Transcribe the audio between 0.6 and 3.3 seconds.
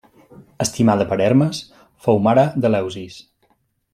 Estimada per Hermes, fou mare d'Eleusis.